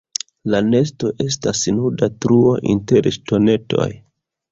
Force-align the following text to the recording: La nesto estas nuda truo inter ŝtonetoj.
La 0.51 0.59
nesto 0.67 1.09
estas 1.25 1.61
nuda 1.79 2.09
truo 2.25 2.55
inter 2.77 3.11
ŝtonetoj. 3.19 3.87